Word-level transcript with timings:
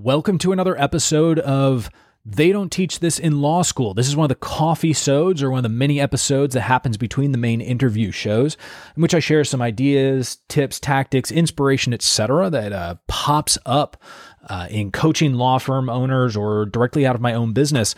Welcome 0.00 0.38
to 0.38 0.52
another 0.52 0.80
episode 0.80 1.40
of 1.40 1.90
They 2.24 2.52
Don't 2.52 2.70
Teach 2.70 3.00
This 3.00 3.18
in 3.18 3.40
Law 3.40 3.62
School. 3.62 3.94
This 3.94 4.06
is 4.06 4.14
one 4.14 4.26
of 4.26 4.28
the 4.28 4.36
Coffee-sodes 4.36 5.42
or 5.42 5.50
one 5.50 5.58
of 5.58 5.64
the 5.64 5.76
many 5.76 6.00
episodes 6.00 6.54
that 6.54 6.60
happens 6.60 6.96
between 6.96 7.32
the 7.32 7.36
main 7.36 7.60
interview 7.60 8.12
shows 8.12 8.56
in 8.94 9.02
which 9.02 9.12
I 9.12 9.18
share 9.18 9.42
some 9.42 9.60
ideas, 9.60 10.38
tips, 10.46 10.78
tactics, 10.78 11.32
inspiration, 11.32 11.92
etc. 11.92 12.48
that 12.48 12.72
uh, 12.72 12.94
pops 13.08 13.58
up 13.66 14.00
uh, 14.48 14.68
in 14.70 14.92
coaching 14.92 15.34
law 15.34 15.58
firm 15.58 15.90
owners 15.90 16.36
or 16.36 16.66
directly 16.66 17.04
out 17.04 17.16
of 17.16 17.20
my 17.20 17.34
own 17.34 17.52
business. 17.52 17.96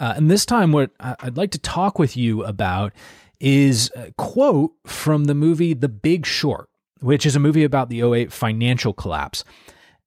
Uh, 0.00 0.14
and 0.16 0.30
this 0.30 0.46
time, 0.46 0.72
what 0.72 0.92
I'd 1.00 1.36
like 1.36 1.50
to 1.50 1.58
talk 1.58 1.98
with 1.98 2.16
you 2.16 2.44
about 2.44 2.94
is 3.40 3.90
a 3.94 4.10
quote 4.12 4.72
from 4.86 5.24
the 5.24 5.34
movie 5.34 5.74
The 5.74 5.90
Big 5.90 6.24
Short, 6.24 6.70
which 7.00 7.26
is 7.26 7.36
a 7.36 7.40
movie 7.40 7.62
about 7.62 7.90
the 7.90 8.00
08 8.00 8.32
financial 8.32 8.94
collapse. 8.94 9.44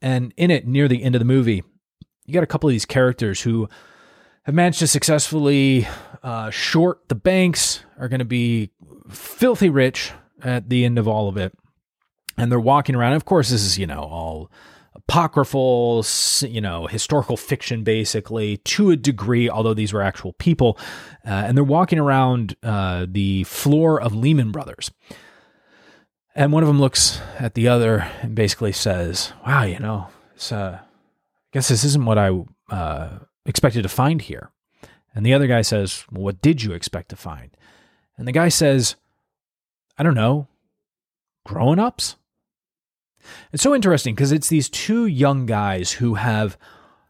And 0.02 0.34
in 0.38 0.52
it, 0.52 0.68
near 0.68 0.88
the 0.88 1.04
end 1.04 1.16
of 1.16 1.20
the 1.20 1.26
movie, 1.26 1.64
you 2.26 2.34
got 2.34 2.44
a 2.44 2.48
couple 2.48 2.70
of 2.70 2.74
these 2.74 2.86
characters 2.86 3.42
who 3.42 3.68
have 4.44 4.56
managed 4.56 4.80
to 4.80 4.88
successfully 4.88 5.88
uh, 6.24 6.50
short 6.50 7.07
the 7.10 7.16
banks, 7.16 7.84
are 7.98 8.07
going 8.07 8.20
to 8.20 8.26
be 8.26 8.71
filthy 9.10 9.70
rich 9.70 10.12
at 10.43 10.70
the 10.70 10.86
end 10.86 10.98
of 10.98 11.07
all 11.07 11.28
of 11.28 11.38
it. 11.38 11.54
And 12.38 12.52
they're 12.52 12.60
walking 12.60 12.96
around. 12.96 13.14
Of 13.14 13.26
course, 13.26 13.50
this 13.50 13.62
is, 13.62 13.78
you 13.78 13.86
know, 13.88 14.02
all 14.02 14.52
apocryphal, 14.96 16.06
you 16.42 16.62
know, 16.62 16.88
historical 16.88 17.36
fiction, 17.36 17.84
basically, 17.84 18.57
to 18.57 18.92
a 18.92 18.96
degree, 18.96 19.50
although 19.50 19.74
these 19.74 19.92
were 19.92 20.02
actual 20.02 20.34
people. 20.34 20.78
Uh, 21.26 21.29
and 21.29 21.57
they're 21.57 21.64
walking 21.64 22.00
around 22.00 22.56
uh, 22.64 23.06
the 23.10 23.43
floor 23.43 24.02
of 24.02 24.16
Lehman 24.16 24.52
Brothers. 24.52 24.92
And 26.36 26.54
one 26.54 26.64
of 26.64 26.68
them 26.68 26.79
looks 26.79 27.19
at 27.38 27.56
the 27.56 27.68
other 27.68 28.07
and 28.21 28.36
basically 28.36 28.71
says, 28.71 29.33
Wow, 29.46 29.64
you 29.64 29.79
know, 29.79 30.07
it's, 30.36 30.51
uh, 30.51 30.79
I 30.82 31.47
guess 31.51 31.70
this 31.70 31.83
isn't 31.83 32.06
what 32.06 32.17
I 32.17 32.31
uh, 32.70 33.20
expected 33.45 33.83
to 33.83 33.89
find 33.89 34.22
here. 34.22 34.52
And 35.14 35.26
the 35.26 35.34
other 35.34 35.48
guy 35.48 35.62
says, 35.62 36.06
Well, 36.12 36.23
what 36.23 36.42
did 36.42 36.64
you 36.64 36.73
expect 36.73 37.09
to 37.09 37.16
find? 37.16 37.52
And 38.17 38.28
the 38.28 38.31
guy 38.31 38.50
says, 38.50 38.95
I 39.98 40.04
don't 40.04 40.16
know, 40.16 40.48
grown 41.45 41.80
ups? 41.80 42.16
It's 43.52 43.64
so 43.64 43.76
interesting 43.76 44.16
because 44.16 44.32
it's 44.32 44.50
these 44.50 44.70
two 44.70 45.06
young 45.06 45.45
guys 45.45 45.94
who 45.94 46.16
have 46.16 46.58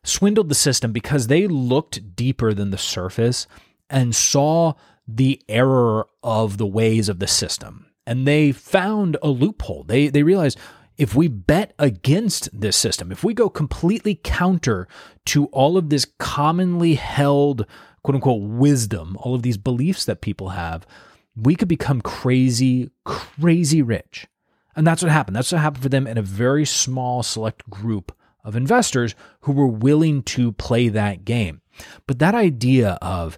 swindled 0.04 0.50
the 0.50 0.56
system 0.56 0.92
because 0.92 1.28
they 1.28 1.46
looked 1.46 2.16
deeper 2.16 2.54
than 2.54 2.72
the 2.72 2.78
surface 2.78 3.48
and 3.90 4.16
saw 4.16 4.74
the 5.08 5.42
error 5.50 6.08
of 6.24 6.58
the 6.58 6.66
ways 6.66 7.10
of 7.10 7.20
the 7.20 7.28
system 7.28 7.89
and 8.10 8.28
they 8.28 8.52
found 8.52 9.18
a 9.22 9.30
loophole. 9.30 9.84
They 9.84 10.08
they 10.08 10.24
realized 10.24 10.58
if 10.98 11.16
we 11.16 11.28
bet 11.28 11.74
against 11.78 12.50
this 12.60 12.76
system, 12.76 13.12
if 13.12 13.24
we 13.24 13.36
go 13.36 13.50
completely 13.50 14.20
counter 14.22 14.88
to 15.28 15.46
all 15.48 15.78
of 15.78 15.90
this 15.90 16.08
commonly 16.18 16.96
held 16.96 17.68
quote 18.02 18.16
unquote 18.16 18.42
wisdom, 18.42 19.16
all 19.20 19.36
of 19.36 19.44
these 19.44 19.58
beliefs 19.58 20.06
that 20.06 20.22
people 20.22 20.50
have, 20.50 20.88
we 21.36 21.56
could 21.56 21.68
become 21.68 22.02
crazy, 22.02 22.90
crazy 23.06 23.84
rich. 23.84 24.26
And 24.76 24.88
that's 24.88 25.04
what 25.04 25.12
happened. 25.12 25.36
That's 25.36 25.52
what 25.52 25.62
happened 25.62 25.84
for 25.84 25.90
them 25.90 26.08
in 26.08 26.18
a 26.18 26.24
very 26.24 26.66
small 26.66 27.22
select 27.22 27.70
group 27.70 28.12
of 28.44 28.56
investors 28.56 29.14
who 29.42 29.52
were 29.52 29.68
willing 29.68 30.24
to 30.24 30.52
play 30.54 30.90
that 30.90 31.26
game. 31.26 31.62
But 32.08 32.18
that 32.20 32.34
idea 32.34 32.98
of 33.04 33.38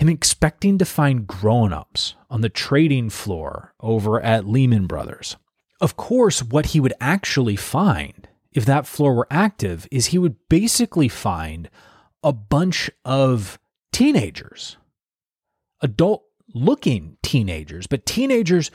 him 0.00 0.08
expecting 0.08 0.78
to 0.78 0.84
find 0.86 1.26
grown-ups 1.26 2.14
on 2.30 2.40
the 2.40 2.48
trading 2.48 3.10
floor 3.10 3.74
over 3.80 4.18
at 4.20 4.46
Lehman 4.46 4.86
Brothers. 4.86 5.36
Of 5.78 5.94
course, 5.96 6.42
what 6.42 6.66
he 6.66 6.80
would 6.80 6.94
actually 7.00 7.56
find 7.56 8.26
if 8.50 8.64
that 8.64 8.86
floor 8.86 9.14
were 9.14 9.26
active 9.30 9.86
is 9.90 10.06
he 10.06 10.18
would 10.18 10.36
basically 10.48 11.08
find 11.08 11.68
a 12.24 12.32
bunch 12.32 12.90
of 13.04 13.58
teenagers, 13.92 14.78
adult 15.82 16.24
looking 16.54 17.18
teenagers, 17.22 17.86
but 17.86 18.06
teenagers 18.06 18.70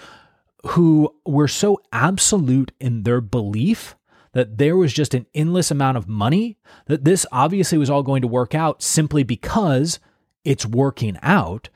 who 0.68 1.14
were 1.26 1.48
so 1.48 1.80
absolute 1.92 2.72
in 2.80 3.02
their 3.02 3.20
belief 3.22 3.96
that 4.34 4.58
there 4.60 4.78
was 4.78 4.94
just 4.94 5.16
an 5.16 5.26
endless 5.34 5.72
amount 5.72 5.98
of 5.98 6.08
money, 6.08 6.58
that 6.86 7.04
this 7.04 7.26
obviously 7.32 7.78
was 7.78 7.90
all 7.90 8.04
going 8.04 8.22
to 8.22 8.28
work 8.28 8.54
out 8.54 8.84
simply 8.84 9.24
because 9.24 10.00
it's 10.46 10.66
working 10.66 11.18
out 11.22 11.70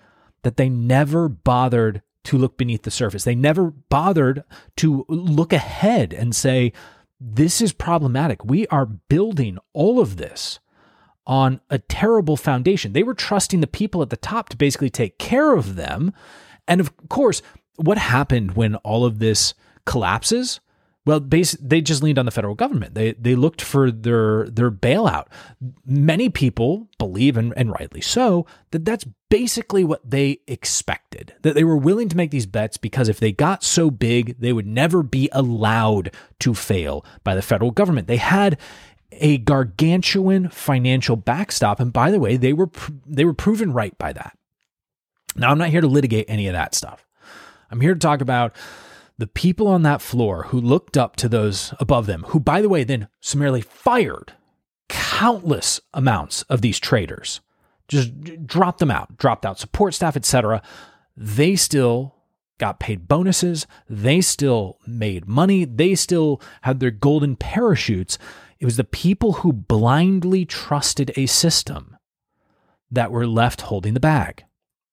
that 0.44 0.56
they 0.56 0.70
never 0.70 1.28
bothered 1.28 2.02
to 2.26 2.38
look 2.38 2.58
beneath 2.58 2.84
the 2.84 2.92
surface. 2.92 3.24
They 3.24 3.36
never 3.36 3.72
bothered 3.72 4.44
to 4.78 5.06
look 5.10 5.52
ahead 5.52 6.14
and 6.14 6.36
say, 6.36 6.72
this 7.20 7.62
is 7.62 7.74
problematic. 7.74 8.46
We 8.46 8.68
are 8.68 8.86
building 8.86 9.58
all 9.74 10.00
of 10.00 10.18
this 10.18 10.60
on 11.28 11.60
a 11.70 11.80
terrible 11.80 12.38
foundation. 12.38 12.94
They 12.94 13.04
were 13.04 13.14
trusting 13.14 13.60
the 13.60 13.68
people 13.68 14.02
at 14.02 14.10
the 14.10 14.18
top 14.18 14.50
to 14.50 14.58
basically 14.58 14.90
take 14.90 15.18
care 15.18 15.56
of 15.56 15.76
them. 15.76 16.14
And 16.68 16.80
of 16.80 16.94
course, 17.10 17.42
what 17.76 17.98
happened 17.98 18.56
when 18.56 18.76
all 18.78 19.06
of 19.06 19.20
this 19.20 19.54
collapses? 19.86 20.60
Well, 21.06 21.22
they 21.22 21.82
just 21.82 22.04
leaned 22.04 22.20
on 22.20 22.26
the 22.26 22.32
federal 22.32 22.56
government. 22.56 22.94
They 22.94 23.14
they 23.14 23.34
looked 23.34 23.62
for 23.62 23.90
their 23.90 24.48
their 24.50 24.70
bailout. 24.70 25.28
Many 25.86 26.30
people 26.30 26.88
believe, 27.00 27.36
and, 27.38 27.54
and 27.58 27.72
rightly 27.72 28.02
so, 28.02 28.46
that 28.72 28.86
that's 28.86 29.06
basically 29.30 29.84
what 29.84 30.08
they 30.08 30.40
expected. 30.46 31.34
That 31.42 31.56
they 31.56 31.64
were 31.64 31.78
willing 31.78 32.10
to 32.10 32.18
make 32.18 32.32
these 32.32 32.46
bets 32.46 32.78
because 32.78 33.10
if 33.10 33.20
they 33.20 33.32
got 33.32 33.64
so 33.64 33.90
big, 33.90 34.40
they 34.40 34.54
would 34.54 34.68
never 34.68 35.02
be 35.02 35.30
allowed 35.32 36.12
to 36.40 36.54
fail 36.54 37.06
by 37.24 37.34
the 37.34 37.42
federal 37.42 37.72
government. 37.72 38.08
They 38.08 38.18
had 38.18 38.60
a 39.12 39.38
gargantuan 39.40 40.50
financial 40.50 41.16
backstop, 41.16 41.80
and 41.80 41.94
by 41.94 42.12
the 42.12 42.20
way, 42.20 42.38
they 42.38 42.54
were 42.54 42.70
they 43.08 43.26
were 43.26 43.34
proven 43.34 43.74
right 43.74 43.98
by 43.98 44.14
that. 44.14 44.38
Now, 45.36 45.50
I'm 45.50 45.58
not 45.58 45.70
here 45.70 45.82
to 45.82 45.88
litigate 45.88 46.26
any 46.28 46.48
of 46.48 46.54
that 46.54 46.76
stuff. 46.76 47.08
I'm 47.72 47.82
here 47.82 47.94
to 47.94 48.00
talk 48.00 48.22
about 48.22 48.56
the 49.20 49.28
people 49.28 49.68
on 49.68 49.84
that 49.84 50.02
floor 50.02 50.44
who 50.44 50.62
looked 50.62 50.96
up 50.96 51.18
to 51.18 51.28
those 51.28 51.74
above 51.78 52.06
them, 52.06 52.24
who, 52.30 52.40
by 52.40 52.62
the 52.62 52.70
way, 52.70 52.86
then 52.86 53.10
summarily 53.20 53.60
fired 53.60 54.32
countless 54.88 55.82
amounts 55.94 56.44
of 56.44 56.62
these 56.62 56.80
traders, 56.80 57.42
just 57.90 58.48
dropped 58.48 58.80
them 58.80 58.90
out, 58.90 59.18
dropped 59.18 59.46
out 59.46 59.60
support 59.60 59.94
staff, 59.94 60.16
etc. 60.16 60.62
They 61.18 61.58
still 61.58 62.16
got 62.60 62.80
paid 62.80 63.10
bonuses. 63.10 63.68
They 63.90 64.22
still 64.22 64.80
made 64.88 65.28
money. 65.28 65.66
They 65.66 65.96
still 65.96 66.42
had 66.62 66.80
their 66.80 66.92
golden 66.92 67.36
parachutes. 67.36 68.18
It 68.62 68.66
was 68.66 68.78
the 68.78 68.86
people 68.86 69.34
who 69.34 69.52
blindly 69.52 70.46
trusted 70.46 71.12
a 71.18 71.26
system 71.26 71.98
that 72.90 73.12
were 73.12 73.28
left 73.28 73.62
holding 73.62 73.96
the 73.96 74.00
bag. 74.00 74.46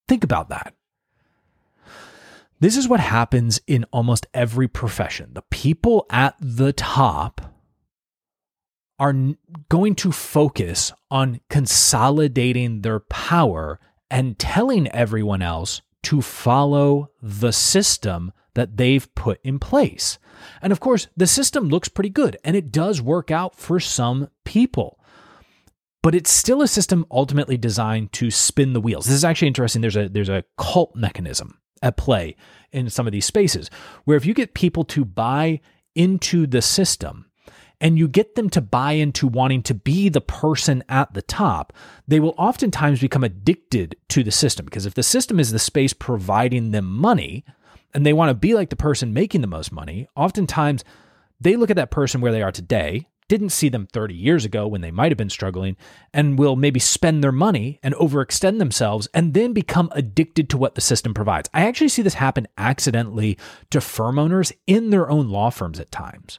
Think 0.08 0.24
about 0.24 0.48
that. 0.48 0.74
This 2.58 2.76
is 2.76 2.88
what 2.88 3.00
happens 3.00 3.60
in 3.66 3.84
almost 3.92 4.26
every 4.32 4.66
profession. 4.66 5.32
The 5.34 5.42
people 5.42 6.06
at 6.10 6.36
the 6.40 6.72
top 6.72 7.54
are 8.98 9.14
going 9.68 9.94
to 9.96 10.10
focus 10.10 10.92
on 11.10 11.40
consolidating 11.50 12.80
their 12.80 13.00
power 13.00 13.78
and 14.10 14.38
telling 14.38 14.88
everyone 14.88 15.42
else 15.42 15.82
to 16.04 16.22
follow 16.22 17.10
the 17.20 17.52
system 17.52 18.32
that 18.54 18.78
they've 18.78 19.14
put 19.14 19.38
in 19.44 19.58
place. 19.58 20.18
And 20.62 20.72
of 20.72 20.80
course, 20.80 21.08
the 21.14 21.26
system 21.26 21.68
looks 21.68 21.88
pretty 21.88 22.08
good 22.08 22.38
and 22.42 22.56
it 22.56 22.72
does 22.72 23.02
work 23.02 23.30
out 23.30 23.54
for 23.54 23.78
some 23.80 24.30
people. 24.44 24.98
But 26.02 26.14
it's 26.14 26.30
still 26.30 26.62
a 26.62 26.68
system 26.68 27.04
ultimately 27.10 27.58
designed 27.58 28.12
to 28.14 28.30
spin 28.30 28.72
the 28.72 28.80
wheels. 28.80 29.06
This 29.06 29.16
is 29.16 29.24
actually 29.24 29.48
interesting. 29.48 29.82
There's 29.82 29.96
a 29.96 30.08
there's 30.08 30.28
a 30.30 30.44
cult 30.56 30.94
mechanism 30.94 31.58
at 31.82 31.96
play 31.96 32.36
in 32.72 32.90
some 32.90 33.06
of 33.06 33.12
these 33.12 33.26
spaces 33.26 33.70
where 34.04 34.16
if 34.16 34.26
you 34.26 34.34
get 34.34 34.54
people 34.54 34.84
to 34.84 35.04
buy 35.04 35.60
into 35.94 36.46
the 36.46 36.62
system 36.62 37.26
and 37.80 37.98
you 37.98 38.08
get 38.08 38.34
them 38.34 38.48
to 38.50 38.60
buy 38.60 38.92
into 38.92 39.26
wanting 39.26 39.62
to 39.62 39.74
be 39.74 40.08
the 40.08 40.20
person 40.20 40.82
at 40.88 41.12
the 41.12 41.22
top, 41.22 41.72
they 42.08 42.20
will 42.20 42.34
oftentimes 42.38 43.00
become 43.00 43.24
addicted 43.24 43.96
to 44.08 44.22
the 44.22 44.30
system. 44.30 44.64
Because 44.64 44.86
if 44.86 44.94
the 44.94 45.02
system 45.02 45.38
is 45.38 45.52
the 45.52 45.58
space 45.58 45.92
providing 45.92 46.70
them 46.70 46.86
money 46.86 47.44
and 47.92 48.04
they 48.04 48.12
want 48.12 48.30
to 48.30 48.34
be 48.34 48.54
like 48.54 48.70
the 48.70 48.76
person 48.76 49.12
making 49.12 49.42
the 49.42 49.46
most 49.46 49.72
money, 49.72 50.08
oftentimes 50.16 50.84
they 51.40 51.56
look 51.56 51.70
at 51.70 51.76
that 51.76 51.90
person 51.90 52.20
where 52.20 52.32
they 52.32 52.42
are 52.42 52.52
today 52.52 53.08
didn't 53.28 53.50
see 53.50 53.68
them 53.68 53.86
30 53.86 54.14
years 54.14 54.44
ago 54.44 54.66
when 54.66 54.80
they 54.80 54.90
might 54.90 55.10
have 55.10 55.18
been 55.18 55.30
struggling 55.30 55.76
and 56.12 56.38
will 56.38 56.56
maybe 56.56 56.80
spend 56.80 57.22
their 57.22 57.32
money 57.32 57.80
and 57.82 57.94
overextend 57.94 58.58
themselves 58.58 59.08
and 59.12 59.34
then 59.34 59.52
become 59.52 59.88
addicted 59.92 60.48
to 60.50 60.56
what 60.56 60.74
the 60.74 60.80
system 60.80 61.12
provides. 61.12 61.50
I 61.52 61.66
actually 61.66 61.88
see 61.88 62.02
this 62.02 62.14
happen 62.14 62.46
accidentally 62.56 63.38
to 63.70 63.80
firm 63.80 64.18
owners 64.18 64.52
in 64.66 64.90
their 64.90 65.10
own 65.10 65.28
law 65.28 65.50
firms 65.50 65.80
at 65.80 65.90
times. 65.90 66.38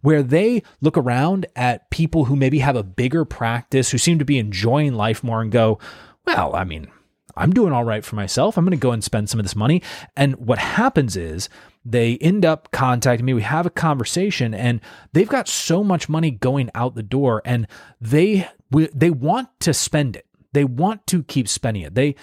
Where 0.00 0.22
they 0.22 0.62
look 0.80 0.98
around 0.98 1.46
at 1.54 1.90
people 1.90 2.24
who 2.24 2.36
maybe 2.36 2.58
have 2.58 2.76
a 2.76 2.82
bigger 2.82 3.24
practice, 3.24 3.90
who 3.90 3.98
seem 3.98 4.18
to 4.18 4.24
be 4.24 4.38
enjoying 4.38 4.94
life 4.94 5.22
more, 5.22 5.40
and 5.40 5.50
go, 5.50 5.78
Well, 6.26 6.54
I 6.56 6.64
mean, 6.64 6.88
I'm 7.36 7.52
doing 7.52 7.72
all 7.72 7.84
right 7.84 8.04
for 8.04 8.16
myself. 8.16 8.56
I'm 8.56 8.64
going 8.64 8.72
to 8.72 8.76
go 8.76 8.92
and 8.92 9.02
spend 9.02 9.30
some 9.30 9.40
of 9.40 9.44
this 9.44 9.56
money. 9.56 9.82
And 10.16 10.36
what 10.36 10.58
happens 10.58 11.16
is 11.16 11.48
they 11.84 12.16
end 12.18 12.44
up 12.44 12.70
contacting 12.70 13.26
me. 13.26 13.34
We 13.34 13.42
have 13.42 13.66
a 13.66 13.70
conversation 13.70 14.54
and 14.54 14.80
they've 15.12 15.28
got 15.28 15.48
so 15.48 15.82
much 15.82 16.08
money 16.08 16.30
going 16.30 16.70
out 16.74 16.94
the 16.94 17.02
door 17.02 17.42
and 17.44 17.66
they 18.00 18.48
they 18.70 19.10
want 19.10 19.48
to 19.60 19.74
spend 19.74 20.16
it. 20.16 20.26
They 20.52 20.64
want 20.64 21.06
to 21.08 21.22
keep 21.22 21.48
spending 21.48 21.82
it. 21.82 21.94
They 21.94 22.14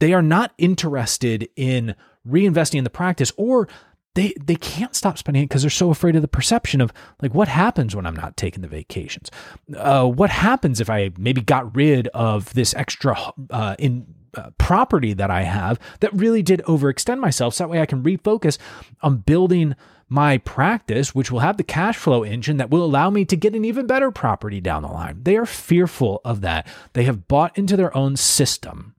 they 0.00 0.12
are 0.12 0.22
not 0.22 0.52
interested 0.58 1.48
in 1.56 1.94
reinvesting 2.26 2.76
in 2.76 2.84
the 2.84 2.90
practice 2.90 3.32
or 3.36 3.68
they 4.14 4.34
they 4.40 4.56
can't 4.56 4.94
stop 4.94 5.18
spending 5.18 5.44
it 5.44 5.48
because 5.48 5.62
they're 5.62 5.70
so 5.70 5.90
afraid 5.90 6.16
of 6.16 6.22
the 6.22 6.28
perception 6.28 6.80
of 6.80 6.92
like 7.22 7.34
what 7.34 7.48
happens 7.48 7.94
when 7.94 8.06
I'm 8.06 8.16
not 8.16 8.36
taking 8.36 8.62
the 8.62 8.68
vacations. 8.68 9.30
Uh, 9.76 10.06
what 10.06 10.30
happens 10.30 10.80
if 10.80 10.90
I 10.90 11.10
maybe 11.18 11.40
got 11.40 11.76
rid 11.76 12.08
of 12.08 12.52
this 12.54 12.74
extra 12.74 13.16
uh, 13.50 13.76
in 13.78 14.14
uh, 14.38 14.50
property 14.58 15.12
that 15.12 15.30
I 15.30 15.42
have 15.42 15.78
that 16.00 16.14
really 16.14 16.42
did 16.42 16.62
overextend 16.66 17.18
myself. 17.18 17.54
So 17.54 17.64
that 17.64 17.70
way 17.70 17.80
I 17.80 17.86
can 17.86 18.02
refocus 18.02 18.58
on 19.02 19.18
building 19.18 19.74
my 20.08 20.38
practice, 20.38 21.14
which 21.14 21.30
will 21.30 21.40
have 21.40 21.56
the 21.56 21.62
cash 21.62 21.96
flow 21.96 22.22
engine 22.22 22.56
that 22.56 22.70
will 22.70 22.84
allow 22.84 23.10
me 23.10 23.24
to 23.26 23.36
get 23.36 23.54
an 23.54 23.64
even 23.64 23.86
better 23.86 24.10
property 24.10 24.60
down 24.60 24.82
the 24.82 24.88
line. 24.88 25.20
They 25.22 25.36
are 25.36 25.46
fearful 25.46 26.20
of 26.24 26.40
that. 26.40 26.66
They 26.94 27.04
have 27.04 27.28
bought 27.28 27.56
into 27.58 27.76
their 27.76 27.94
own 27.96 28.16
system 28.16 28.94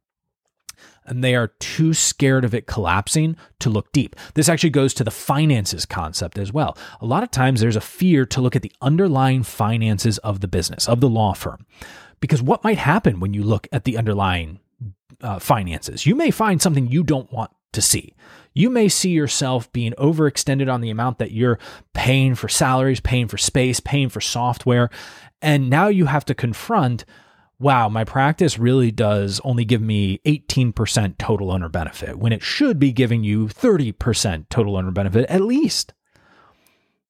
and 1.10 1.24
they 1.24 1.34
are 1.34 1.48
too 1.60 1.94
scared 1.94 2.46
of 2.46 2.54
it 2.54 2.68
collapsing 2.68 3.36
to 3.60 3.70
look 3.70 3.92
deep. 3.92 4.16
This 4.36 4.48
actually 4.48 4.70
goes 4.70 4.94
to 4.94 5.04
the 5.04 5.12
finances 5.12 5.86
concept 5.86 6.38
as 6.38 6.54
well. 6.54 6.78
A 7.02 7.06
lot 7.06 7.24
of 7.24 7.32
times 7.32 7.60
there's 7.60 7.76
a 7.76 7.82
fear 7.82 8.26
to 8.28 8.42
look 8.42 8.56
at 8.56 8.62
the 8.62 8.72
underlying 8.80 9.42
finances 9.42 10.20
of 10.20 10.42
the 10.42 10.48
business, 10.48 10.88
of 10.88 11.02
the 11.02 11.10
law 11.10 11.34
firm. 11.34 11.66
Because 12.20 12.44
what 12.44 12.64
might 12.64 12.78
happen 12.78 13.20
when 13.20 13.34
you 13.34 13.44
look 13.44 13.68
at 13.72 13.86
the 13.86 13.98
underlying 13.98 14.60
uh, 15.22 15.40
finances? 15.40 16.06
You 16.06 16.16
may 16.16 16.32
find 16.32 16.62
something 16.62 16.88
you 16.88 17.04
don't 17.04 17.32
want 17.32 17.52
to 17.74 17.82
see. 17.82 18.16
You 18.54 18.70
may 18.70 18.90
see 18.90 19.12
yourself 19.12 19.72
being 19.72 19.94
overextended 19.94 20.72
on 20.72 20.82
the 20.82 20.90
amount 20.90 21.20
that 21.20 21.32
you're 21.32 21.60
paying 21.94 22.36
for 22.36 22.50
salaries, 22.50 23.00
paying 23.00 23.28
for 23.28 23.38
space, 23.38 23.80
paying 23.80 24.10
for 24.10 24.22
software. 24.22 24.90
And 25.42 25.70
now 25.70 25.88
you 25.88 26.06
have 26.06 26.26
to 26.26 26.34
confront 26.34 27.06
wow, 27.60 27.90
my 27.90 28.06
practice 28.06 28.58
really 28.58 28.90
does 28.90 29.42
only 29.44 29.66
give 29.66 29.82
me 29.82 30.20
18% 30.26 31.18
total 31.18 31.52
owner 31.52 31.68
benefit 31.68 32.18
when 32.18 32.32
it 32.32 32.42
should 32.42 32.80
be 32.80 32.94
giving 32.94 33.24
you 33.24 33.48
30% 33.48 34.48
total 34.50 34.78
owner 34.78 34.92
benefit 34.92 35.30
at 35.30 35.42
least. 35.42 35.94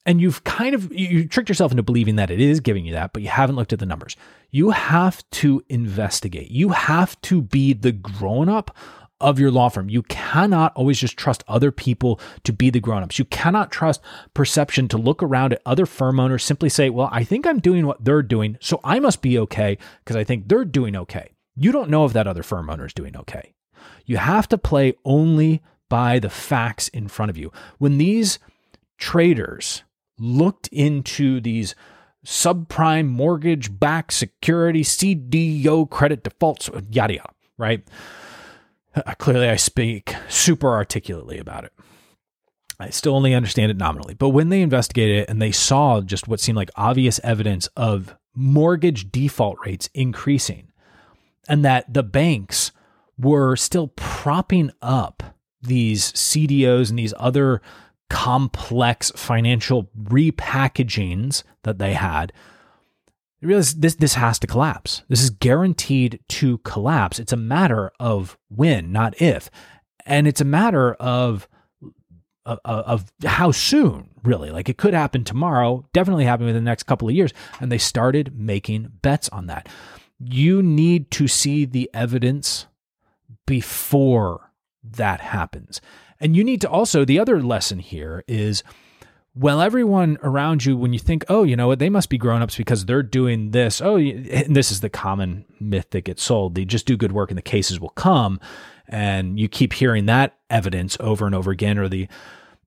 And 0.09 0.19
you've 0.19 0.43
kind 0.43 0.73
of 0.73 0.91
you 0.91 1.27
tricked 1.27 1.49
yourself 1.49 1.69
into 1.69 1.83
believing 1.83 2.15
that 2.15 2.31
it 2.31 2.41
is 2.41 2.61
giving 2.61 2.83
you 2.83 2.93
that, 2.93 3.13
but 3.13 3.21
you 3.21 3.29
haven't 3.29 3.57
looked 3.57 3.73
at 3.73 3.77
the 3.77 3.85
numbers. 3.85 4.15
You 4.49 4.71
have 4.71 5.23
to 5.29 5.63
investigate. 5.69 6.49
You 6.49 6.69
have 6.69 7.21
to 7.21 7.43
be 7.43 7.73
the 7.73 7.91
grown 7.91 8.49
up 8.49 8.75
of 9.21 9.37
your 9.37 9.51
law 9.51 9.69
firm. 9.69 9.87
You 9.87 10.01
cannot 10.01 10.73
always 10.75 10.97
just 10.97 11.15
trust 11.15 11.43
other 11.47 11.71
people 11.71 12.19
to 12.45 12.51
be 12.51 12.71
the 12.71 12.79
grown-ups. 12.79 13.19
You 13.19 13.25
cannot 13.25 13.69
trust 13.71 14.01
perception 14.33 14.87
to 14.87 14.97
look 14.97 15.21
around 15.21 15.53
at 15.53 15.61
other 15.63 15.85
firm 15.85 16.19
owners 16.19 16.43
simply 16.43 16.69
say, 16.69 16.89
"Well, 16.89 17.09
I 17.11 17.23
think 17.23 17.45
I'm 17.45 17.59
doing 17.59 17.85
what 17.85 18.03
they're 18.03 18.23
doing, 18.23 18.57
so 18.59 18.79
I 18.83 18.97
must 18.99 19.21
be 19.21 19.37
okay 19.37 19.77
because 20.03 20.15
I 20.15 20.23
think 20.23 20.47
they're 20.47 20.65
doing 20.65 20.95
okay." 20.95 21.33
You 21.55 21.71
don't 21.71 21.91
know 21.91 22.05
if 22.05 22.13
that 22.13 22.25
other 22.25 22.41
firm 22.41 22.67
owner 22.67 22.87
is 22.87 22.93
doing 22.93 23.15
okay. 23.15 23.53
You 24.07 24.17
have 24.17 24.49
to 24.49 24.57
play 24.57 24.95
only 25.05 25.61
by 25.87 26.17
the 26.17 26.31
facts 26.31 26.87
in 26.87 27.09
front 27.09 27.29
of 27.29 27.37
you. 27.37 27.51
When 27.77 27.99
these 27.99 28.39
traders 28.97 29.83
looked 30.19 30.67
into 30.67 31.39
these 31.41 31.75
subprime 32.25 33.07
mortgage 33.07 33.79
backed 33.79 34.13
security 34.13 34.83
CDO 34.83 35.89
credit 35.89 36.23
defaults 36.23 36.69
yada 36.89 37.15
yada, 37.15 37.29
right? 37.57 37.87
Uh, 38.95 39.13
clearly, 39.17 39.47
I 39.47 39.55
speak 39.55 40.13
super 40.27 40.73
articulately 40.73 41.37
about 41.37 41.63
it. 41.63 41.73
I 42.79 42.89
still 42.89 43.15
only 43.15 43.33
understand 43.33 43.71
it 43.71 43.77
nominally. 43.77 44.13
But 44.13 44.29
when 44.29 44.49
they 44.49 44.61
investigated 44.61 45.23
it 45.23 45.29
and 45.29 45.41
they 45.41 45.51
saw 45.51 46.01
just 46.01 46.27
what 46.27 46.39
seemed 46.39 46.55
like 46.55 46.71
obvious 46.75 47.19
evidence 47.23 47.67
of 47.75 48.15
mortgage 48.33 49.11
default 49.11 49.57
rates 49.65 49.89
increasing, 49.93 50.71
and 51.47 51.65
that 51.65 51.93
the 51.93 52.03
banks 52.03 52.71
were 53.17 53.55
still 53.55 53.87
propping 53.87 54.71
up 54.81 55.23
these 55.61 56.13
CDOs 56.13 56.89
and 56.89 56.97
these 56.97 57.13
other 57.17 57.61
complex 58.09 59.11
financial 59.15 59.89
repackagings 59.97 61.43
that 61.63 61.77
they 61.77 61.93
had 61.93 62.33
you 63.41 63.47
realize 63.47 63.75
this 63.75 63.95
this 63.95 64.15
has 64.15 64.37
to 64.39 64.47
collapse. 64.47 65.03
This 65.07 65.21
is 65.21 65.29
guaranteed 65.29 66.19
to 66.29 66.57
collapse. 66.59 67.19
It's 67.19 67.31
a 67.31 67.37
matter 67.37 67.91
of 67.99 68.37
when, 68.49 68.91
not 68.91 69.21
if, 69.21 69.49
and 70.05 70.27
it's 70.27 70.41
a 70.41 70.45
matter 70.45 70.93
of 70.95 71.47
of, 72.45 72.59
of 72.65 73.13
how 73.23 73.51
soon. 73.51 74.09
Really, 74.23 74.51
like 74.51 74.67
it 74.67 74.77
could 74.77 74.93
happen 74.93 75.23
tomorrow. 75.23 75.85
Definitely 75.93 76.25
happen 76.25 76.45
within 76.45 76.65
the 76.65 76.69
next 76.69 76.83
couple 76.83 77.07
of 77.07 77.15
years. 77.15 77.31
And 77.61 77.71
they 77.71 77.77
started 77.77 78.37
making 78.37 78.91
bets 79.01 79.29
on 79.29 79.47
that. 79.47 79.69
You 80.19 80.61
need 80.61 81.09
to 81.11 81.29
see 81.29 81.63
the 81.63 81.89
evidence 81.93 82.67
before 83.47 84.51
that 84.83 85.21
happens. 85.21 85.79
And 86.19 86.35
you 86.35 86.43
need 86.43 86.61
to 86.61 86.69
also, 86.69 87.05
the 87.05 87.19
other 87.19 87.41
lesson 87.41 87.79
here 87.79 88.23
is 88.27 88.63
well, 89.35 89.61
everyone 89.61 90.17
around 90.21 90.65
you, 90.65 90.75
when 90.75 90.91
you 90.91 90.99
think, 90.99 91.23
oh, 91.29 91.43
you 91.43 91.55
know 91.55 91.67
what, 91.67 91.79
they 91.79 91.89
must 91.89 92.09
be 92.09 92.17
grown 92.17 92.41
ups 92.41 92.57
because 92.57 92.85
they're 92.85 93.03
doing 93.03 93.51
this. 93.51 93.81
Oh, 93.81 93.97
this 93.97 94.71
is 94.71 94.81
the 94.81 94.89
common 94.89 95.45
myth 95.59 95.91
that 95.91 96.01
gets 96.01 96.23
sold. 96.23 96.55
They 96.55 96.65
just 96.65 96.85
do 96.85 96.97
good 96.97 97.13
work 97.13 97.31
and 97.31 97.37
the 97.37 97.43
cases 97.43 97.79
will 97.79 97.89
come. 97.89 98.39
And 98.87 99.39
you 99.39 99.47
keep 99.47 99.73
hearing 99.73 100.07
that 100.07 100.37
evidence 100.49 100.97
over 100.99 101.25
and 101.25 101.35
over 101.35 101.51
again, 101.51 101.77
or 101.77 101.87
the 101.87 102.07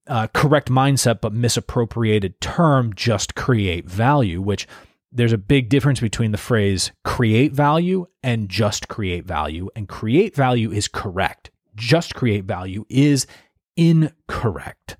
uh, 0.06 0.28
correct 0.28 0.70
mindset 0.70 1.20
but 1.20 1.34
misappropriated 1.34 2.40
term, 2.40 2.94
just 2.94 3.34
create 3.34 3.86
value, 3.86 4.40
which 4.40 4.66
there's 5.10 5.32
a 5.32 5.38
big 5.38 5.68
difference 5.68 6.00
between 6.00 6.32
the 6.32 6.38
phrase 6.38 6.92
create 7.04 7.52
value 7.52 8.06
and 8.22 8.48
just 8.48 8.88
create 8.88 9.26
value. 9.26 9.68
And 9.76 9.88
create 9.88 10.34
value 10.34 10.70
is 10.70 10.88
correct, 10.88 11.50
just 11.74 12.14
create 12.14 12.44
value 12.44 12.84
is 12.88 13.26
incorrect 13.76 14.96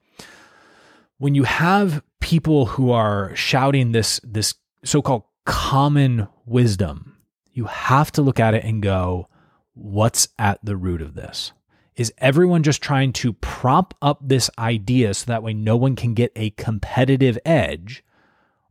when 1.23 1.37
you 1.37 1.45
have 1.45 2.03
people 2.19 2.67
who 2.67 2.91
are 2.91 3.33
shouting 3.37 3.93
this 3.93 4.21
this 4.25 4.57
so-called 4.85 5.23
common 5.47 6.27
wisdom, 6.47 7.17
you 7.53 7.67
have 7.67 8.11
to 8.11 8.23
look 8.23 8.41
at 8.41 8.55
it 8.55 8.65
and 8.65 8.83
go, 8.83 9.29
what's 9.75 10.27
at 10.37 10.59
the 10.65 10.77
root 10.77 11.01
of 11.01 11.15
this? 11.15 11.53
Is 11.95 12.13
everyone 12.19 12.65
just 12.65 12.83
trying 12.83 13.13
to 13.13 13.35
prop 13.35 13.95
up 14.03 14.19
this 14.21 14.51
idea 14.59 15.15
so 15.15 15.27
that 15.27 15.45
way 15.45 15.55
no 15.55 15.77
one 15.77 15.95
can 15.95 16.13
get 16.13 16.33
a 16.35 16.51
competitive 16.51 17.39
edge? 17.45 18.03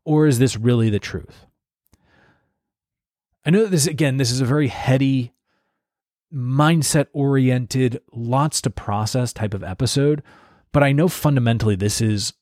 Or 0.03 0.27
is 0.27 0.38
this 0.38 0.57
really 0.57 0.89
the 0.89 1.00
truth? 1.00 1.45
I 3.45 3.51
know 3.51 3.63
that 3.63 3.72
this, 3.72 3.88
again, 3.88 4.17
this 4.17 4.31
is 4.31 4.41
a 4.41 4.46
very 4.46 4.67
heady, 4.67 5.31
mindset 6.33 7.07
oriented, 7.13 8.01
lots 8.11 8.61
to 8.61 8.69
process 8.69 9.33
type 9.33 9.53
of 9.53 9.63
episode, 9.63 10.23
but 10.71 10.83
I 10.83 10.91
know 10.91 11.07
fundamentally 11.07 11.75
this 11.75 12.01
is 12.01 12.33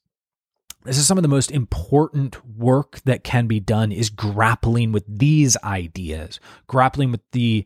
this 0.85 0.97
is 0.97 1.05
some 1.05 1.17
of 1.17 1.23
the 1.23 1.27
most 1.27 1.51
important 1.51 2.45
work 2.57 3.01
that 3.01 3.23
can 3.23 3.47
be 3.47 3.59
done 3.59 3.91
is 3.91 4.09
grappling 4.09 4.93
with 4.93 5.03
these 5.07 5.57
ideas, 5.63 6.39
grappling 6.67 7.11
with 7.11 7.21
the 7.31 7.65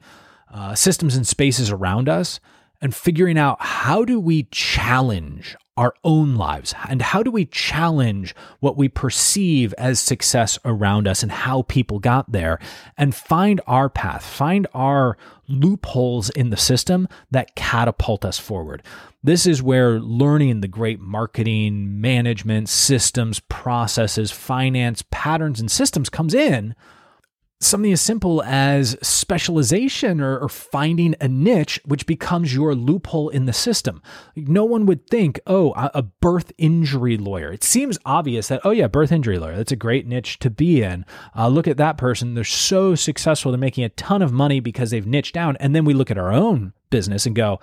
uh, 0.52 0.74
systems 0.74 1.16
and 1.16 1.28
spaces 1.28 1.70
around 1.70 2.10
us 2.10 2.40
and 2.82 2.96
figuring 2.96 3.38
out 3.38 3.62
how 3.62 4.04
do 4.04 4.20
we 4.20 4.44
challenge 4.52 5.56
our 5.76 5.94
own 6.04 6.36
lives 6.36 6.76
and 6.88 7.02
how 7.02 7.24
do 7.24 7.32
we 7.32 7.46
challenge 7.46 8.36
what 8.60 8.78
we 8.78 8.88
perceive 8.88 9.74
as 9.78 10.00
success 10.00 10.60
around 10.64 11.08
us 11.08 11.24
and 11.24 11.32
how 11.32 11.64
people 11.64 12.00
got 12.00 12.32
there 12.32 12.60
and 12.98 13.16
find 13.16 13.60
our 13.66 13.90
path, 13.90 14.24
find 14.24 14.68
our 14.74 15.18
loopholes 15.48 16.30
in 16.30 16.52
the 16.52 16.58
system 16.58 17.08
that 17.32 17.56
catapult 17.56 18.24
us 18.24 18.38
forward. 18.38 18.84
This 19.24 19.48
is 19.48 19.64
where 19.64 20.00
learning 20.00 20.62
the 20.62 20.68
great 20.68 21.00
marketing, 21.00 22.00
management, 22.00 22.70
systems, 22.70 23.40
processes, 23.40 24.32
finance, 24.32 25.04
patterns, 25.10 25.60
and 25.60 25.72
systems 25.72 26.10
comes 26.10 26.34
in 26.34 26.76
something 27.68 27.92
as 27.92 28.02
simple 28.02 28.44
as 28.44 28.98
specialization 29.02 30.22
or, 30.22 30.38
or, 30.40 30.50
finding 30.50 31.16
a 31.20 31.28
niche 31.28 31.80
which 31.86 32.06
becomes 32.06 32.54
your 32.54 32.76
loophole 32.76 33.30
in 33.30 33.46
the 33.46 33.54
system. 33.54 34.02
No 34.36 34.64
one 34.66 34.86
would 34.86 35.08
think, 35.10 35.40
oh, 35.48 35.74
a 35.76 36.02
birth 36.02 36.52
injury 36.58 37.18
lawyer. 37.18 37.52
It 37.52 37.64
seems 37.64 37.98
obvious 38.06 38.48
that, 38.48 38.62
oh, 38.64 38.72
yeah, 38.72 38.88
birth 38.88 39.12
injury 39.12 39.40
lawyer, 39.40 39.56
that's 39.56 39.72
a 39.72 39.78
great 39.78 40.08
niche 40.08 40.40
to 40.40 40.50
be 40.50 40.84
in. 40.84 41.06
Uh, 41.36 41.48
look 41.48 41.68
at 41.68 41.78
that 41.78 41.98
person. 41.98 42.34
They're 42.34 42.44
so 42.44 42.96
successful. 42.96 43.52
They're 43.52 43.60
making 43.60 43.84
a 43.84 43.90
ton 43.90 44.22
of 44.22 44.32
money 44.32 44.60
because 44.60 44.92
they've 44.92 45.06
niched 45.06 45.34
down. 45.34 45.58
And 45.60 45.76
then 45.76 45.86
we 45.86 45.94
look 45.94 46.12
at 46.12 46.18
our 46.18 46.32
own 46.32 46.74
business 46.90 47.26
and 47.26 47.36
go, 47.36 47.60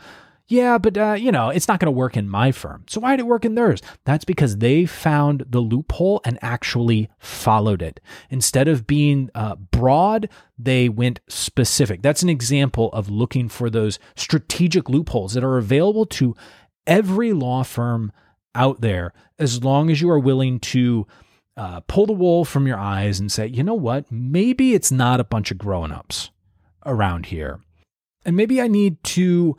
Yeah, 0.50 0.78
but 0.78 0.99
uh, 0.99 1.12
you 1.12 1.30
know, 1.30 1.50
it's 1.50 1.69
not 1.69 1.78
going 1.78 1.87
to 1.87 1.97
work 1.97 2.16
in 2.16 2.28
my 2.28 2.50
firm. 2.50 2.85
So 2.88 3.00
why 3.00 3.14
did 3.14 3.21
it 3.21 3.28
work 3.28 3.45
in 3.45 3.54
theirs? 3.54 3.80
That's 4.04 4.25
because 4.25 4.57
they 4.57 4.85
found 4.85 5.45
the 5.49 5.61
loophole 5.61 6.21
and 6.25 6.40
actually 6.42 7.09
followed 7.21 7.80
it. 7.83 8.00
Instead 8.30 8.66
of 8.66 8.85
being 8.85 9.30
uh, 9.33 9.54
broad, 9.54 10.28
they 10.59 10.88
went 10.88 11.21
specific. 11.28 12.02
That's 12.02 12.25
an 12.25 12.28
example 12.28 12.90
of 12.92 13.09
looking 13.09 13.49
for 13.49 13.71
those 13.71 14.00
strategic 14.16 14.88
loopholes 14.88 15.35
that 15.35 15.45
are 15.45 15.57
available 15.57 16.04
to 16.07 16.35
every 16.85 17.33
law 17.33 17.62
firm 17.62 18.11
out 18.52 18.80
there, 18.80 19.12
as 19.38 19.62
long 19.62 19.88
as 19.88 20.00
you 20.00 20.11
are 20.11 20.19
willing 20.19 20.59
to. 20.61 21.07
Uh, 21.57 21.80
pull 21.80 22.07
the 22.07 22.12
wool 22.12 22.42
from 22.42 22.66
your 22.66 22.78
eyes 22.78 23.21
and 23.21 23.30
say, 23.30 23.47
you 23.47 23.62
know 23.62 23.75
what? 23.75 24.11
Maybe 24.11 24.73
it's 24.73 24.90
not 24.90 25.21
a 25.21 25.25
bunch 25.25 25.50
of 25.50 25.59
grown 25.59 25.92
ups 25.92 26.30
around 26.87 27.26
here. 27.26 27.61
And 28.25 28.35
maybe 28.35 28.62
I 28.62 28.69
need 28.69 29.02
to 29.02 29.59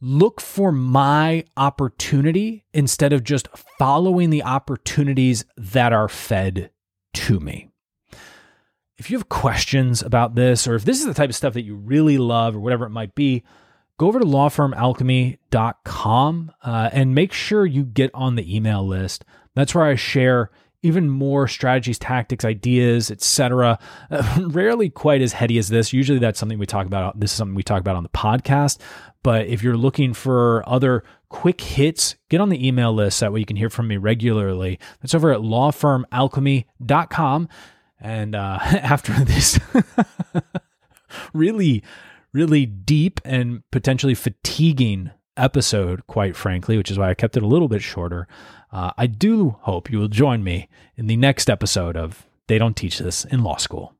look 0.00 0.40
for 0.40 0.72
my 0.72 1.44
opportunity 1.56 2.64
instead 2.72 3.12
of 3.12 3.22
just 3.24 3.48
following 3.78 4.30
the 4.30 4.42
opportunities 4.42 5.44
that 5.56 5.92
are 5.92 6.08
fed 6.08 6.70
to 7.14 7.40
me. 7.40 7.68
If 8.96 9.10
you 9.10 9.18
have 9.18 9.28
questions 9.28 10.02
about 10.02 10.34
this, 10.34 10.66
or 10.66 10.74
if 10.74 10.84
this 10.84 10.98
is 11.00 11.06
the 11.06 11.14
type 11.14 11.30
of 11.30 11.36
stuff 11.36 11.54
that 11.54 11.62
you 11.62 11.76
really 11.76 12.18
love, 12.18 12.56
or 12.56 12.60
whatever 12.60 12.84
it 12.84 12.90
might 12.90 13.14
be, 13.14 13.44
go 13.96 14.08
over 14.08 14.18
to 14.18 14.24
lawfirmalchemy.com 14.24 16.52
uh, 16.62 16.90
and 16.92 17.14
make 17.14 17.32
sure 17.32 17.64
you 17.64 17.84
get 17.84 18.10
on 18.14 18.34
the 18.34 18.56
email 18.56 18.84
list. 18.86 19.24
That's 19.54 19.74
where 19.74 19.84
I 19.84 19.94
share 19.94 20.50
even 20.82 21.10
more 21.10 21.48
strategies, 21.48 21.98
tactics, 21.98 22.44
ideas, 22.44 23.10
etc. 23.10 23.78
Uh, 24.10 24.40
rarely 24.48 24.88
quite 24.88 25.20
as 25.20 25.32
heady 25.32 25.58
as 25.58 25.68
this. 25.68 25.92
Usually 25.92 26.18
that's 26.18 26.38
something 26.38 26.58
we 26.58 26.66
talk 26.66 26.86
about. 26.86 27.18
This 27.18 27.32
is 27.32 27.36
something 27.36 27.56
we 27.56 27.64
talk 27.64 27.80
about 27.80 27.96
on 27.96 28.04
the 28.04 28.08
podcast. 28.10 28.78
But 29.22 29.46
if 29.46 29.62
you're 29.62 29.76
looking 29.76 30.14
for 30.14 30.68
other 30.68 31.04
quick 31.28 31.60
hits, 31.60 32.16
get 32.28 32.40
on 32.40 32.48
the 32.48 32.66
email 32.66 32.92
list. 32.92 33.20
That 33.20 33.32
way 33.32 33.40
you 33.40 33.46
can 33.46 33.56
hear 33.56 33.70
from 33.70 33.88
me 33.88 33.96
regularly. 33.96 34.78
That's 35.00 35.14
over 35.14 35.32
at 35.32 35.40
lawfirmalchemy.com. 35.40 37.48
And 38.00 38.34
uh, 38.34 38.58
after 38.62 39.12
this 39.24 39.58
really, 41.32 41.82
really 42.32 42.66
deep 42.66 43.20
and 43.24 43.62
potentially 43.70 44.14
fatiguing 44.14 45.10
episode, 45.36 46.06
quite 46.06 46.36
frankly, 46.36 46.76
which 46.76 46.90
is 46.90 46.98
why 46.98 47.10
I 47.10 47.14
kept 47.14 47.36
it 47.36 47.42
a 47.42 47.46
little 47.46 47.68
bit 47.68 47.82
shorter, 47.82 48.26
uh, 48.72 48.92
I 48.96 49.06
do 49.06 49.56
hope 49.60 49.90
you 49.90 49.98
will 49.98 50.08
join 50.08 50.44
me 50.44 50.68
in 50.96 51.06
the 51.06 51.16
next 51.16 51.48
episode 51.48 51.96
of 51.96 52.26
They 52.46 52.58
Don't 52.58 52.76
Teach 52.76 52.98
This 52.98 53.24
in 53.24 53.42
Law 53.42 53.56
School. 53.56 53.94